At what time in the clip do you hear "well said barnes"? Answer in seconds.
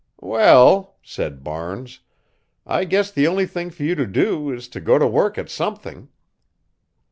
0.23-1.99